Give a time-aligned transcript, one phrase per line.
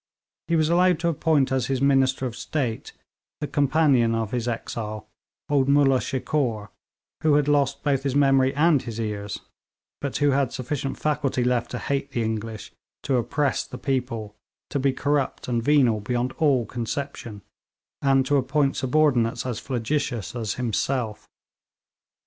[0.47, 2.91] He was allowed to appoint as his minister of state,
[3.39, 5.05] the companion of his exile,
[5.47, 6.71] old Moolla Shikore,
[7.21, 9.41] who had lost both his memory and his ears,
[9.99, 12.71] but who had sufficient faculty left to hate the English,
[13.03, 14.33] to oppress the people,
[14.71, 17.43] to be corrupt and venal beyond all conception,
[18.01, 21.29] and to appoint subordinates as flagitious as himself.